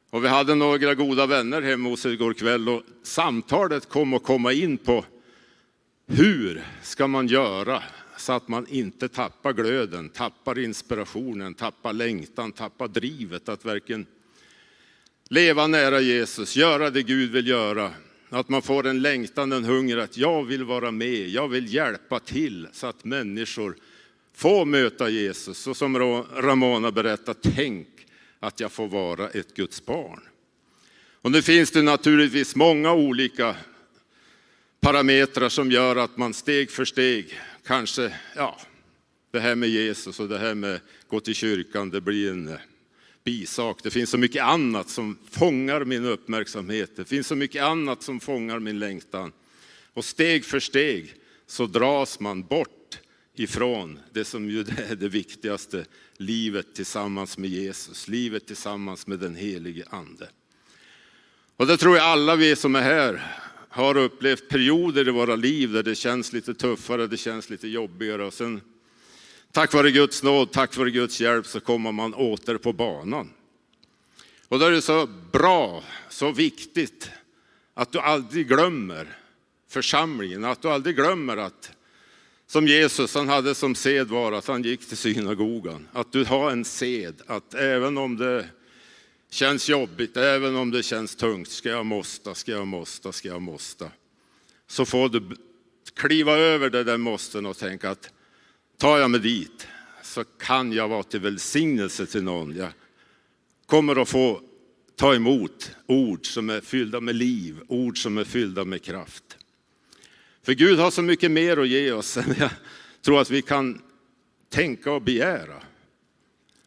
Och 0.09 0.23
vi 0.23 0.27
hade 0.27 0.55
några 0.55 0.95
goda 0.95 1.25
vänner 1.25 1.61
hemma 1.61 1.89
hos 1.89 2.05
oss 2.05 2.11
igår 2.11 2.33
kväll 2.33 2.69
och 2.69 2.83
samtalet 3.03 3.89
kom 3.89 4.13
att 4.13 4.23
komma 4.23 4.53
in 4.53 4.77
på 4.77 5.05
hur 6.07 6.63
ska 6.83 7.07
man 7.07 7.27
göra 7.27 7.83
så 8.17 8.33
att 8.33 8.47
man 8.47 8.67
inte 8.67 9.07
tappar 9.07 9.53
glöden, 9.53 10.09
tappar 10.09 10.59
inspirationen, 10.59 11.53
tappar 11.53 11.93
längtan, 11.93 12.51
tappar 12.51 12.87
drivet 12.87 13.49
att 13.49 13.65
verkligen 13.65 14.05
leva 15.29 15.67
nära 15.67 15.99
Jesus, 15.99 16.55
göra 16.55 16.89
det 16.89 17.03
Gud 17.03 17.31
vill 17.31 17.47
göra. 17.47 17.91
Att 18.29 18.49
man 18.49 18.61
får 18.61 18.87
en 18.87 19.01
längtan, 19.01 19.51
en 19.51 19.65
hunger 19.65 19.97
att 19.97 20.17
jag 20.17 20.43
vill 20.43 20.63
vara 20.63 20.91
med, 20.91 21.29
jag 21.29 21.47
vill 21.47 21.73
hjälpa 21.73 22.19
till 22.19 22.67
så 22.71 22.87
att 22.87 23.05
människor 23.05 23.75
Få 24.37 24.65
möta 24.65 25.09
Jesus. 25.09 25.67
Och 25.67 25.77
som 25.77 25.97
Ramona 26.35 26.91
berättar, 26.91 27.35
tänk 27.41 27.87
att 28.39 28.59
jag 28.59 28.71
får 28.71 28.87
vara 28.87 29.29
ett 29.29 29.53
Guds 29.55 29.85
barn. 29.85 30.21
Och 31.21 31.31
nu 31.31 31.41
finns 31.41 31.71
det 31.71 31.81
naturligtvis 31.81 32.55
många 32.55 32.93
olika 32.93 33.55
parametrar 34.79 35.49
som 35.49 35.71
gör 35.71 35.95
att 35.95 36.17
man 36.17 36.33
steg 36.33 36.71
för 36.71 36.85
steg 36.85 37.39
kanske, 37.65 38.13
ja, 38.35 38.59
det 39.31 39.39
här 39.39 39.55
med 39.55 39.69
Jesus 39.69 40.19
och 40.19 40.29
det 40.29 40.37
här 40.37 40.55
med 40.55 40.79
gå 41.07 41.19
till 41.19 41.35
kyrkan, 41.35 41.89
det 41.89 42.01
blir 42.01 42.31
en 42.31 42.47
eh, 42.47 42.59
bisak. 43.23 43.79
Det 43.83 43.91
finns 43.91 44.09
så 44.09 44.17
mycket 44.17 44.43
annat 44.43 44.89
som 44.89 45.17
fångar 45.31 45.85
min 45.85 46.05
uppmärksamhet. 46.05 46.95
Det 46.95 47.05
finns 47.05 47.27
så 47.27 47.35
mycket 47.35 47.63
annat 47.63 48.03
som 48.03 48.19
fångar 48.19 48.59
min 48.59 48.79
längtan. 48.79 49.31
Och 49.93 50.05
steg 50.05 50.45
för 50.45 50.59
steg 50.59 51.13
så 51.47 51.65
dras 51.65 52.19
man 52.19 52.43
bort 52.43 52.76
ifrån 53.39 53.99
det 54.13 54.25
som 54.25 54.49
ju 54.49 54.59
är 54.59 54.95
det 54.99 55.09
viktigaste, 55.09 55.85
livet 56.17 56.75
tillsammans 56.75 57.37
med 57.37 57.49
Jesus, 57.49 58.07
livet 58.07 58.47
tillsammans 58.47 59.07
med 59.07 59.19
den 59.19 59.35
helige 59.35 59.83
Ande. 59.89 60.29
Och 61.57 61.67
det 61.67 61.77
tror 61.77 61.95
jag 61.95 62.05
alla 62.05 62.35
vi 62.35 62.55
som 62.55 62.75
är 62.75 62.81
här 62.81 63.35
har 63.69 63.97
upplevt 63.97 64.49
perioder 64.49 65.07
i 65.07 65.11
våra 65.11 65.35
liv 65.35 65.71
där 65.71 65.83
det 65.83 65.95
känns 65.95 66.33
lite 66.33 66.53
tuffare, 66.53 67.07
det 67.07 67.17
känns 67.17 67.49
lite 67.49 67.67
jobbigare 67.67 68.25
och 68.25 68.33
sen 68.33 68.61
tack 69.51 69.73
vare 69.73 69.91
Guds 69.91 70.23
nåd, 70.23 70.51
tack 70.51 70.77
vare 70.77 70.91
Guds 70.91 71.21
hjälp 71.21 71.45
så 71.45 71.59
kommer 71.59 71.91
man 71.91 72.13
åter 72.13 72.57
på 72.57 72.73
banan. 72.73 73.29
Och 74.47 74.59
då 74.59 74.65
är 74.65 74.71
det 74.71 74.81
så 74.81 75.07
bra, 75.31 75.83
så 76.09 76.31
viktigt 76.31 77.11
att 77.73 77.91
du 77.91 77.99
aldrig 77.99 78.47
glömmer 78.47 79.17
församlingen, 79.69 80.45
att 80.45 80.61
du 80.61 80.69
aldrig 80.69 80.95
glömmer 80.95 81.37
att 81.37 81.76
som 82.47 82.67
Jesus 82.67 83.15
han 83.15 83.29
hade 83.29 83.55
som 83.55 83.75
sed 83.75 84.07
var 84.07 84.31
att 84.31 84.47
han 84.47 84.63
gick 84.63 84.87
till 84.87 84.97
synagogan. 84.97 85.87
Att 85.93 86.11
du 86.11 86.25
har 86.25 86.51
en 86.51 86.65
sed 86.65 87.21
att 87.27 87.53
även 87.53 87.97
om 87.97 88.17
det 88.17 88.49
känns 89.29 89.69
jobbigt, 89.69 90.17
även 90.17 90.55
om 90.55 90.71
det 90.71 90.83
känns 90.83 91.15
tungt, 91.15 91.49
ska 91.49 91.69
jag 91.69 91.85
måste, 91.85 92.35
ska 92.35 92.51
jag 92.51 92.67
måste, 92.67 93.13
ska 93.13 93.27
jag 93.27 93.41
måste. 93.41 93.91
Så 94.67 94.85
får 94.85 95.09
du 95.09 95.37
kliva 95.93 96.37
över 96.37 96.69
det 96.69 96.83
där 96.83 96.97
måsten 96.97 97.45
och 97.45 97.57
tänka 97.57 97.89
att 97.89 98.09
tar 98.77 98.97
jag 98.97 99.11
mig 99.11 99.19
dit 99.19 99.67
så 100.03 100.23
kan 100.23 100.73
jag 100.73 100.87
vara 100.87 101.03
till 101.03 101.19
välsignelse 101.19 102.05
till 102.05 102.23
någon. 102.23 102.55
Jag 102.55 102.69
kommer 103.65 104.01
att 104.01 104.09
få 104.09 104.41
ta 104.95 105.15
emot 105.15 105.71
ord 105.85 106.33
som 106.33 106.49
är 106.49 106.61
fyllda 106.61 106.99
med 107.01 107.15
liv, 107.15 107.59
ord 107.67 108.03
som 108.03 108.17
är 108.17 108.23
fyllda 108.23 108.65
med 108.65 108.81
kraft. 108.81 109.36
För 110.47 110.53
Gud 110.53 110.79
har 110.79 110.91
så 110.91 111.01
mycket 111.01 111.31
mer 111.31 111.57
att 111.57 111.67
ge 111.67 111.91
oss 111.91 112.17
än 112.17 112.35
jag 112.39 112.49
tror 113.01 113.21
att 113.21 113.29
vi 113.29 113.41
kan 113.41 113.81
tänka 114.49 114.91
och 114.91 115.01
begära. 115.01 115.63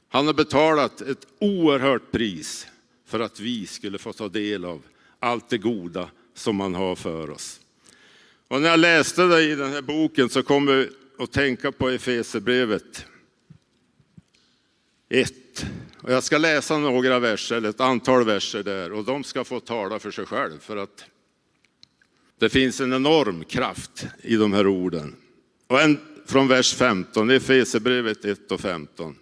Han 0.08 0.26
har 0.26 0.34
betalat 0.34 1.00
ett 1.00 1.26
oerhört 1.38 2.10
pris 2.12 2.66
för 3.06 3.20
att 3.20 3.40
vi 3.40 3.66
skulle 3.66 3.98
få 3.98 4.12
ta 4.12 4.28
del 4.28 4.64
av 4.64 4.82
allt 5.18 5.48
det 5.48 5.58
goda 5.58 6.10
som 6.34 6.60
han 6.60 6.74
har 6.74 6.96
för 6.96 7.30
oss. 7.30 7.60
Och 8.48 8.62
när 8.62 8.68
jag 8.68 8.80
läste 8.80 9.22
det 9.22 9.42
i 9.42 9.54
den 9.54 9.72
här 9.72 9.82
boken 9.82 10.28
så 10.28 10.42
kom 10.42 10.68
jag 10.68 10.86
att 11.18 11.32
tänka 11.32 11.72
på 11.72 11.88
Efesierbrevet 11.88 13.06
1. 15.08 15.66
Och 16.02 16.12
jag 16.12 16.22
ska 16.22 16.38
läsa 16.38 16.78
några 16.78 17.18
verser, 17.18 17.56
eller 17.56 17.68
ett 17.68 17.80
antal 17.80 18.24
verser 18.24 18.62
där, 18.62 18.92
och 18.92 19.04
de 19.04 19.24
ska 19.24 19.44
få 19.44 19.60
tala 19.60 19.98
för 19.98 20.10
sig 20.10 20.26
själv. 20.26 20.58
För 20.58 20.76
att 20.76 21.04
det 22.40 22.48
finns 22.48 22.80
en 22.80 22.92
enorm 22.92 23.44
kraft 23.44 24.06
i 24.22 24.36
de 24.36 24.52
här 24.52 24.66
orden. 24.66 25.16
Och 25.66 25.80
en 25.80 25.98
från 26.26 26.48
vers 26.48 26.74
15, 26.74 27.30
Efesierbrevet 27.30 28.24
1 28.24 28.52
och 28.52 28.60
15. 28.60 29.16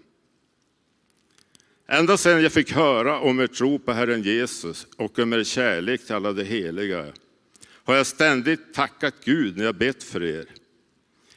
Ända 1.88 2.16
sedan 2.16 2.42
jag 2.42 2.52
fick 2.52 2.72
höra 2.72 3.20
om 3.20 3.40
er 3.40 3.46
tro 3.46 3.78
på 3.78 3.92
Herren 3.92 4.22
Jesus 4.22 4.86
och 4.96 5.18
om 5.18 5.32
er 5.32 5.44
kärlek 5.44 6.06
till 6.06 6.14
alla 6.14 6.32
de 6.32 6.44
heliga 6.44 7.06
har 7.84 7.94
jag 7.94 8.06
ständigt 8.06 8.74
tackat 8.74 9.14
Gud 9.24 9.56
när 9.56 9.64
jag 9.64 9.74
bett 9.74 10.02
för 10.02 10.22
er. 10.22 10.46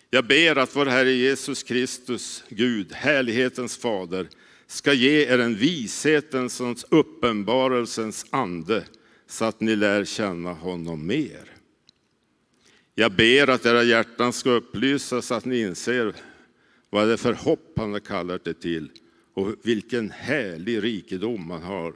Jag 0.10 0.28
ber 0.28 0.56
att 0.58 0.76
vår 0.76 0.86
Herre 0.86 1.12
Jesus 1.12 1.64
Kristus, 1.64 2.44
Gud, 2.50 2.92
härlighetens 2.94 3.78
fader, 3.78 4.28
ska 4.68 4.94
ge 4.94 5.26
er 5.26 5.40
en 5.40 5.56
vishetens 5.56 6.62
och 6.62 6.78
uppenbarelsens 6.90 8.26
ande 8.30 8.84
så 9.28 9.46
att 9.46 9.62
ni 9.62 9.76
lär 9.76 10.06
känna 10.06 10.54
honom 10.54 11.08
mer. 11.08 11.51
Jag 13.02 13.12
ber 13.12 13.50
att 13.50 13.66
era 13.66 13.84
hjärtan 13.84 14.34
ska 14.34 14.50
upplysas 14.50 15.26
så 15.26 15.34
att 15.34 15.46
ni 15.46 15.62
inser 15.62 16.14
vad 16.90 17.08
det 17.08 17.14
är 17.14 17.18
för 17.18 17.34
hopp 17.34 17.74
han 17.78 17.92
har 17.92 18.00
kallat 18.00 18.44
det 18.44 18.54
till 18.54 18.92
och 19.34 19.56
vilken 19.64 20.12
härlig 20.12 20.84
rikedom 20.84 21.48
man 21.48 21.64
har 21.64 21.94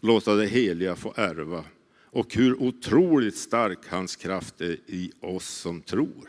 låta 0.00 0.34
det 0.34 0.46
heliga 0.46 0.96
få 0.96 1.14
ärva 1.16 1.64
och 2.10 2.34
hur 2.34 2.62
otroligt 2.62 3.36
stark 3.36 3.78
hans 3.88 4.16
kraft 4.16 4.60
är 4.60 4.76
i 4.86 5.12
oss 5.20 5.48
som 5.48 5.80
tror. 5.82 6.28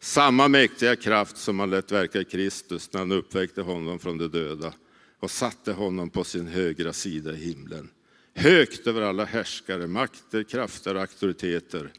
Samma 0.00 0.48
mäktiga 0.48 0.96
kraft 0.96 1.36
som 1.36 1.60
han 1.60 1.70
lät 1.70 1.92
verka 1.92 2.20
i 2.20 2.24
Kristus 2.24 2.92
när 2.92 3.00
han 3.00 3.12
uppväckte 3.12 3.62
honom 3.62 3.98
från 3.98 4.18
de 4.18 4.28
döda 4.28 4.72
och 5.20 5.30
satte 5.30 5.72
honom 5.72 6.10
på 6.10 6.24
sin 6.24 6.46
högra 6.46 6.92
sida 6.92 7.32
i 7.32 7.36
himlen. 7.36 7.90
Högt 8.34 8.86
över 8.86 9.02
alla 9.02 9.24
härskare, 9.24 9.86
makter, 9.86 10.42
krafter 10.42 10.94
och 10.94 11.00
auktoriteter, 11.00 11.92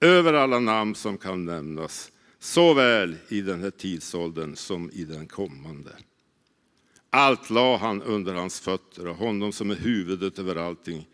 över 0.00 0.32
alla 0.32 0.58
namn 0.58 0.94
som 0.94 1.18
kan 1.18 1.44
nämnas, 1.44 2.12
såväl 2.38 3.16
i 3.28 3.40
den 3.40 3.62
här 3.62 3.70
tidsåldern 3.70 4.56
som 4.56 4.90
i 4.90 5.04
den 5.04 5.26
kommande. 5.26 5.90
Allt 7.10 7.50
la 7.50 7.76
han 7.76 8.02
under 8.02 8.34
hans 8.34 8.60
fötter 8.60 9.06
och 9.06 9.16
honom 9.16 9.52
som 9.52 9.70
är 9.70 9.76
huvudet 9.76 10.38
över 10.38 10.56
allting 10.56 11.08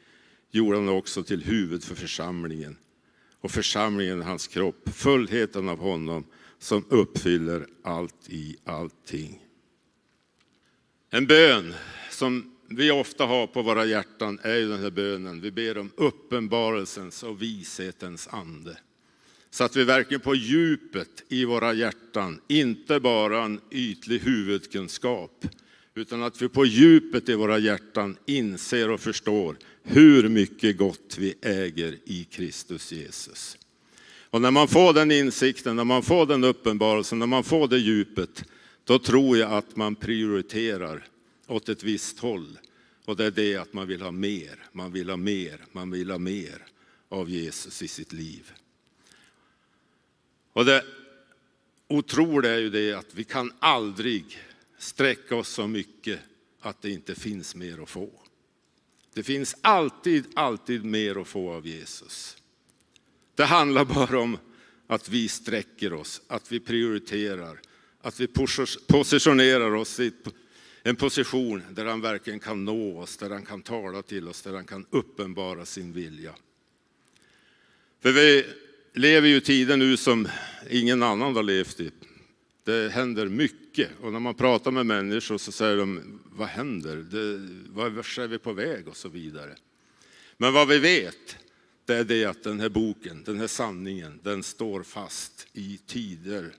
gjorde 0.51 0.77
han 0.77 0.89
också 0.89 1.23
till 1.23 1.45
huvud 1.45 1.85
för 1.85 1.95
församlingen. 1.95 2.77
Och 3.41 3.51
församlingen 3.51 4.21
är 4.21 4.25
hans 4.25 4.47
kropp, 4.47 4.89
fullheten 4.89 5.69
av 5.69 5.79
honom 5.79 6.25
som 6.59 6.85
uppfyller 6.89 7.67
allt 7.83 8.29
i 8.29 8.57
allting. 8.65 9.43
En 11.11 11.27
bön 11.27 11.75
som 12.11 12.56
vi 12.69 12.91
ofta 12.91 13.25
har 13.25 13.47
på 13.47 13.63
våra 13.63 13.85
hjärtan 13.85 14.39
är 14.43 14.57
ju 14.57 14.69
den 14.69 14.81
här 14.81 14.91
bönen. 14.91 15.41
Vi 15.41 15.51
ber 15.51 15.79
om 15.79 15.91
uppenbarelsens 15.97 17.23
och 17.23 17.43
vishetens 17.43 18.29
ande. 18.29 18.79
Så 19.51 19.65
att 19.65 19.77
vi 19.77 19.85
verkligen 19.85 20.21
på 20.21 20.35
djupet 20.35 21.25
i 21.29 21.45
våra 21.45 21.73
hjärtan, 21.73 22.41
inte 22.49 23.01
bara 23.01 23.45
en 23.45 23.61
ytlig 23.71 24.19
huvudkunskap, 24.19 25.47
utan 25.95 26.23
att 26.23 26.43
vi 26.43 26.49
på 26.49 26.67
djupet 26.67 27.29
i 27.29 27.35
våra 27.35 27.59
hjärtan 27.59 28.17
inser 28.27 28.91
och 28.91 29.01
förstår 29.01 29.57
hur 29.83 30.29
mycket 30.29 30.77
gott 30.77 31.17
vi 31.19 31.35
äger 31.43 31.99
i 32.05 32.25
Kristus 32.25 32.93
Jesus. 32.93 33.59
Och 34.31 34.41
när 34.41 34.51
man 34.51 34.69
får 34.69 34.93
den 34.93 35.11
insikten, 35.11 35.77
när 35.77 35.85
man 35.85 36.03
får 36.03 36.27
den 36.27 36.45
uppenbarelsen, 36.45 37.19
när 37.19 37.27
man 37.27 37.45
får 37.45 37.69
det 37.69 37.79
djupet, 37.79 38.45
då 38.85 38.99
tror 38.99 39.39
jag 39.39 39.53
att 39.53 39.77
man 39.77 39.95
prioriterar 39.95 41.07
åt 41.47 41.69
ett 41.69 41.83
visst 41.83 42.19
håll. 42.19 42.59
Och 43.05 43.17
det 43.17 43.25
är 43.25 43.31
det 43.31 43.57
att 43.57 43.73
man 43.73 43.89
vill 43.89 44.03
ha 44.03 44.11
mer, 44.11 44.67
man 44.73 44.93
vill 44.93 45.11
ha 45.11 45.17
mer, 45.17 45.61
man 45.73 45.91
vill 45.91 46.11
ha 46.11 46.19
mer 46.19 46.67
av 47.09 47.31
Jesus 47.31 47.83
i 47.83 47.89
sitt 47.89 48.13
liv. 48.13 48.53
Och 50.53 50.65
det 50.65 50.85
otroliga 51.89 52.55
är 52.55 52.59
ju 52.59 52.71
det 52.71 52.93
att 52.93 53.15
vi 53.15 53.25
kan 53.25 53.53
aldrig 53.59 54.39
sträcka 54.79 55.37
oss 55.37 55.49
så 55.49 55.67
mycket 55.67 56.21
att 56.61 56.83
det 56.83 56.91
inte 56.91 57.15
finns 57.15 57.55
mer 57.55 57.83
att 57.83 57.91
få. 57.91 58.11
Det 59.15 59.23
finns 59.23 59.57
alltid, 59.61 60.25
alltid 60.35 60.85
mer 60.85 61.21
att 61.21 61.29
få 61.29 61.53
av 61.53 61.67
Jesus. 61.67 62.37
Det 63.35 63.45
handlar 63.45 63.85
bara 63.85 64.21
om 64.21 64.39
att 64.87 65.09
vi 65.09 65.29
sträcker 65.29 65.93
oss, 65.93 66.23
att 66.27 66.53
vi 66.53 66.61
prioriterar, 66.61 67.61
att 68.01 68.21
vi 68.21 68.27
positionerar 68.89 69.75
oss 69.75 70.01
i 70.01 70.13
en 70.89 70.97
position 70.97 71.63
där 71.71 71.85
han 71.85 72.01
verkligen 72.01 72.41
kan 72.41 72.65
nå 72.65 73.01
oss, 73.01 73.17
där 73.17 73.31
han 73.31 73.45
kan 73.45 73.63
tala 73.63 74.03
till 74.03 74.29
oss, 74.29 74.43
där 74.43 74.55
han 74.55 74.65
kan 74.65 74.87
uppenbara 74.91 75.65
sin 75.65 75.93
vilja. 75.93 76.35
För 78.03 78.13
vi 78.13 78.47
lever 78.93 79.29
ju 79.29 79.41
tiden 79.41 79.79
nu 79.79 79.97
som 79.97 80.29
ingen 80.71 81.03
annan 81.03 81.37
har 81.37 81.43
levt 81.43 81.81
i. 81.81 81.91
Det 82.65 82.93
händer 82.93 83.27
mycket 83.27 83.91
och 84.01 84.13
när 84.13 84.21
man 84.21 84.35
pratar 84.35 84.71
med 84.71 84.87
människor 84.87 85.39
så 85.39 85.53
säger 85.53 85.77
de, 85.77 86.21
vad 86.25 86.49
händer? 86.49 86.97
Det, 86.97 87.49
vart 87.69 88.19
är 88.19 88.27
vi 88.27 88.39
på 88.39 88.53
väg 88.53 88.89
och 88.89 88.97
så 88.97 89.09
vidare. 89.09 89.55
Men 90.37 90.53
vad 90.53 90.69
vi 90.69 90.79
vet, 90.79 91.37
det 91.85 91.95
är 91.95 92.05
det 92.05 92.25
att 92.25 92.43
den 92.43 92.61
här 92.61 92.69
boken, 92.69 93.23
den 93.25 93.39
här 93.39 93.47
sanningen, 93.47 94.21
den 94.23 94.43
står 94.43 94.83
fast 94.83 95.47
i 95.53 95.81
tider. 95.87 96.55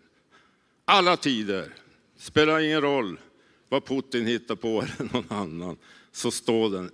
Alla 0.85 1.17
tider, 1.17 1.73
spelar 2.17 2.59
ingen 2.59 2.81
roll 2.81 3.19
vad 3.69 3.85
Putin 3.85 4.25
hittar 4.25 4.55
på 4.55 4.81
eller 4.81 5.13
någon 5.13 5.31
annan, 5.31 5.77
så 6.11 6.31
står 6.31 6.69
den 6.69 6.91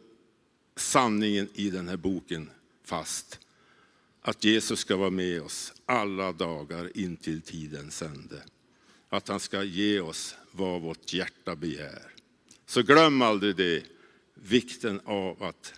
sanningen 0.75 1.49
i 1.53 1.69
den 1.69 1.87
här 1.87 1.97
boken 1.97 2.49
fast. 2.83 3.39
Att 4.21 4.43
Jesus 4.43 4.79
ska 4.79 4.95
vara 4.95 5.09
med 5.09 5.41
oss 5.41 5.73
alla 5.85 6.31
dagar 6.31 6.97
in 6.97 7.17
till 7.17 7.41
tidens 7.41 8.01
ände. 8.01 8.43
Att 9.09 9.27
han 9.27 9.39
ska 9.39 9.63
ge 9.63 9.99
oss 9.99 10.35
vad 10.51 10.81
vårt 10.81 11.13
hjärta 11.13 11.55
begär. 11.55 12.13
Så 12.65 12.81
glöm 12.81 13.21
aldrig 13.21 13.55
det, 13.55 13.83
vikten 14.33 15.01
av 15.05 15.43
att 15.43 15.73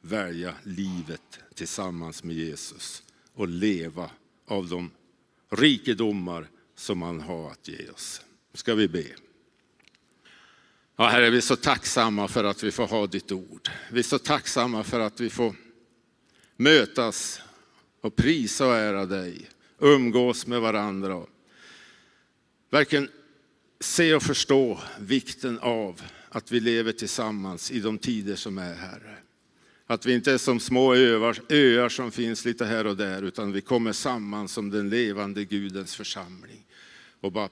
välja 0.00 0.54
livet 0.64 1.38
tillsammans 1.54 2.24
med 2.24 2.36
Jesus 2.36 3.02
och 3.34 3.48
leva 3.48 4.10
av 4.46 4.68
de 4.68 4.90
rikedomar 5.50 6.48
som 6.74 7.02
han 7.02 7.20
har 7.20 7.50
att 7.50 7.68
ge 7.68 7.88
oss. 7.88 8.22
Ska 8.54 8.74
vi 8.74 8.88
be. 8.88 9.04
Ja, 11.00 11.06
Herre, 11.06 11.30
vi 11.30 11.36
är 11.36 11.40
så 11.40 11.56
tacksamma 11.56 12.28
för 12.28 12.44
att 12.44 12.62
vi 12.62 12.70
får 12.70 12.86
ha 12.86 13.06
ditt 13.06 13.32
ord. 13.32 13.68
Vi 13.90 13.98
är 13.98 14.02
så 14.02 14.18
tacksamma 14.18 14.84
för 14.84 15.00
att 15.00 15.20
vi 15.20 15.30
får 15.30 15.54
mötas 16.56 17.40
och 18.00 18.16
prisa 18.16 18.66
och 18.66 18.74
ära 18.74 19.06
dig, 19.06 19.48
umgås 19.78 20.46
med 20.46 20.60
varandra. 20.60 21.16
Och 21.16 21.28
verkligen 22.70 23.08
se 23.80 24.14
och 24.14 24.22
förstå 24.22 24.80
vikten 24.98 25.58
av 25.58 26.02
att 26.28 26.52
vi 26.52 26.60
lever 26.60 26.92
tillsammans 26.92 27.70
i 27.70 27.80
de 27.80 27.98
tider 27.98 28.36
som 28.36 28.58
är, 28.58 28.74
Herre. 28.74 29.16
Att 29.86 30.06
vi 30.06 30.14
inte 30.14 30.32
är 30.32 30.38
som 30.38 30.60
små 30.60 30.94
öar, 30.94 31.38
öar 31.48 31.88
som 31.88 32.10
finns 32.10 32.44
lite 32.44 32.64
här 32.64 32.86
och 32.86 32.96
där, 32.96 33.22
utan 33.22 33.52
vi 33.52 33.60
kommer 33.60 33.92
samman 33.92 34.48
som 34.48 34.70
den 34.70 34.90
levande 34.90 35.44
Gudens 35.44 35.96
församling 35.96 36.66
och 37.20 37.32
bara 37.32 37.48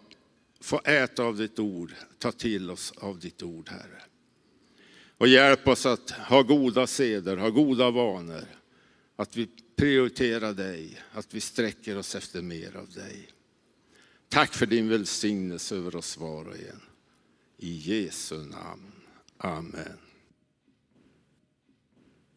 få 0.60 0.80
äta 0.84 1.22
av 1.22 1.36
ditt 1.36 1.58
ord, 1.58 1.92
ta 2.18 2.32
till 2.32 2.70
oss 2.70 2.92
av 2.96 3.18
ditt 3.18 3.42
ord, 3.42 3.68
Herre. 3.68 4.02
Och 5.18 5.28
hjälp 5.28 5.68
oss 5.68 5.86
att 5.86 6.10
ha 6.10 6.42
goda 6.42 6.86
seder, 6.86 7.36
ha 7.36 7.50
goda 7.50 7.90
vanor. 7.90 8.44
Att 9.16 9.36
vi 9.36 9.48
prioriterar 9.76 10.52
dig, 10.52 11.00
att 11.12 11.34
vi 11.34 11.40
sträcker 11.40 11.98
oss 11.98 12.14
efter 12.14 12.42
mer 12.42 12.76
av 12.76 12.90
dig. 12.90 13.28
Tack 14.28 14.54
för 14.54 14.66
din 14.66 14.88
välsignelse 14.88 15.76
över 15.76 15.96
oss 15.96 16.16
var 16.16 16.44
och 16.44 16.56
en. 16.56 16.80
I 17.56 17.70
Jesu 17.70 18.36
namn. 18.36 18.92
Amen. 19.38 20.07